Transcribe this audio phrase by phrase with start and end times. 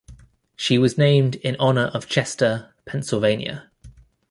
[0.55, 3.69] She was named in honor of Chester, Pennsylvania.